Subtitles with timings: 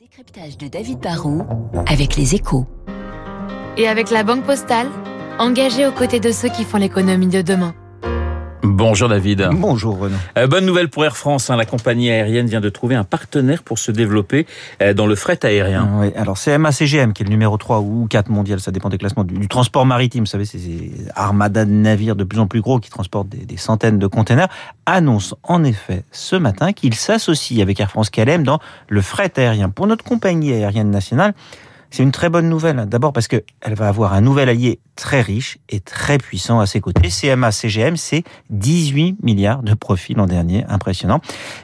[0.00, 1.42] décryptage de David Barrault
[1.86, 2.64] avec les échos.
[3.76, 4.86] Et avec la Banque Postale,
[5.38, 7.74] engagée aux côtés de ceux qui font l'économie de demain.
[8.80, 9.46] Bonjour David.
[9.52, 10.16] Bonjour Renaud.
[10.38, 11.50] Euh, bonne nouvelle pour Air France.
[11.50, 11.56] hein.
[11.56, 14.46] la compagnie aérienne vient de trouver un partenaire pour se développer
[14.80, 15.86] euh, dans le fret aérien.
[15.96, 19.24] Oui, alors CGM qui est le numéro 3 ou 4 mondial, ça dépend des classements,
[19.24, 22.62] du, du transport maritime, vous savez, c'est ces armadas de navires de plus en plus
[22.62, 24.48] gros qui transportent des, des centaines de containers,
[24.86, 29.68] annonce en effet ce matin qu'il s'associe avec Air France KLM dans le fret aérien.
[29.68, 31.34] Pour notre compagnie aérienne nationale,
[31.90, 32.86] c'est une très bonne nouvelle.
[32.86, 36.66] D'abord parce que elle va avoir un nouvel allié très riche et très puissant à
[36.66, 37.08] ses côtés.
[37.08, 41.20] CMA CGM, c'est 18 milliards de profits l'an dernier, impressionnant.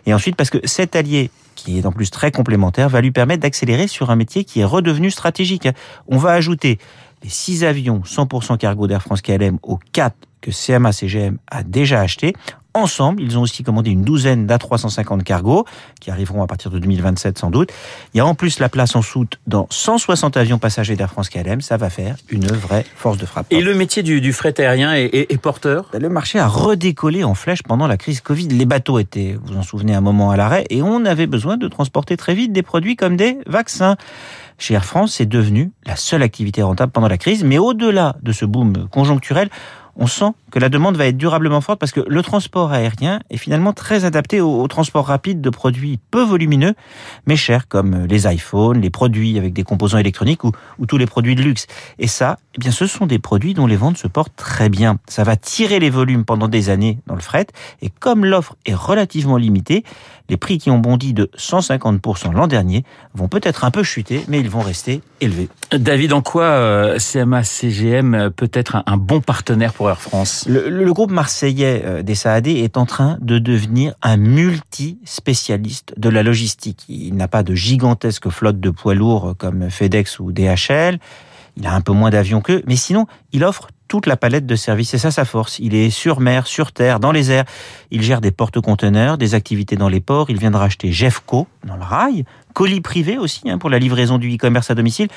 [0.07, 3.43] Et ensuite parce que cet allié qui est en plus très complémentaire, va lui permettre
[3.43, 5.69] d'accélérer sur un métier qui est redevenu stratégique.
[6.07, 6.79] On va ajouter
[7.25, 12.01] les 6 avions 100% cargo d'Air France KLM aux 4 que CMA CGM a déjà
[12.01, 12.35] achetés.
[12.77, 15.65] Ensemble, ils ont aussi commandé une douzaine d'A350 cargo
[15.99, 17.71] qui arriveront à partir de 2027 sans doute.
[18.13, 21.31] Il y a en plus la place en soute dans 160 avions passagers d'Air France
[21.31, 21.63] KLM.
[21.63, 23.47] Ça va faire une vraie force de frappe.
[23.51, 25.91] Et le métier du, du fret aérien est, est- est porteur?
[25.99, 28.49] Le marché a redécollé en flèche pendant la crise Covid.
[28.49, 31.69] Les bateaux étaient, vous en souvenez, un moment à l'arrêt et on avait besoin de
[31.69, 33.97] transporter très vite des produits comme des vaccins.
[34.59, 37.43] Chez Air France, c'est devenu la seule activité rentable pendant la crise.
[37.43, 39.49] Mais au-delà de ce boom conjoncturel,
[39.99, 43.37] on sent que la demande va être durablement forte parce que le transport aérien est
[43.37, 46.75] finalement très adapté au, transport rapide de produits peu volumineux,
[47.27, 51.07] mais chers, comme les iPhones, les produits avec des composants électroniques ou, ou tous les
[51.07, 51.67] produits de luxe.
[51.99, 54.99] Et ça, eh bien, ce sont des produits dont les ventes se portent très bien.
[55.09, 57.47] Ça va tirer les volumes pendant des années dans le fret.
[57.83, 59.85] Et comme l'offre est relativement limitée,
[60.29, 64.41] les prix qui ont bondi de 150% l'an dernier vont peut-être un peu chuter, mais
[64.41, 65.49] ils vont rester élevés.
[65.71, 71.11] David, en quoi euh, CMA CGM peut être un bon partenaire pour France Le, groupe
[71.11, 76.85] marseillais euh, des Saadé est en train de devenir un multi-spécialiste de la logistique.
[76.89, 80.99] Il n'a pas de gigantesque flotte de poids lourds comme FedEx ou DHL.
[81.57, 84.57] Il a un peu moins d'avions qu'eux, mais sinon, il offre toute la palette de
[84.57, 84.91] services.
[84.91, 85.59] C'est ça sa force.
[85.59, 87.45] Il est sur mer, sur terre, dans les airs.
[87.91, 90.29] Il gère des porte-conteneurs, des activités dans les ports.
[90.29, 92.25] Il vient de racheter Jeffco dans le rail.
[92.53, 95.09] Colis privé aussi hein, pour la livraison du e-commerce à domicile.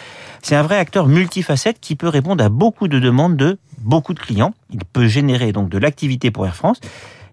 [0.42, 4.20] C'est un vrai acteur multifacette qui peut répondre à beaucoup de demandes de beaucoup de
[4.20, 4.54] clients.
[4.72, 6.80] Il peut générer donc de l'activité pour Air France.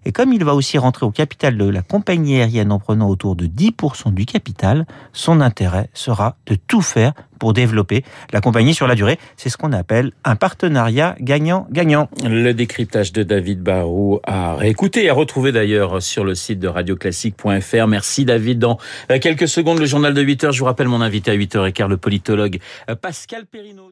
[0.07, 3.35] Et comme il va aussi rentrer au capital de la compagnie aérienne en prenant autour
[3.35, 8.87] de 10% du capital, son intérêt sera de tout faire pour développer la compagnie sur
[8.87, 9.19] la durée.
[9.35, 12.09] C'est ce qu'on appelle un partenariat gagnant-gagnant.
[12.23, 16.69] Le décryptage de David Barou à réécouter et à retrouver d'ailleurs sur le site de
[16.69, 17.87] radioclassique.fr.
[17.87, 18.59] Merci David.
[18.59, 18.77] Dans
[19.11, 20.51] euh, quelques secondes, le journal de 8 heures.
[20.53, 22.59] Je vous rappelle mon invité à 8h15, le politologue
[22.89, 23.91] euh, Pascal Perrineau.